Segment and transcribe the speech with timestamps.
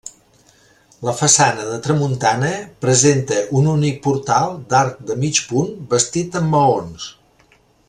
[1.07, 2.49] La façana de tramuntana
[2.85, 7.09] presenta un únic portal d'arc de mig punt bastit en maons.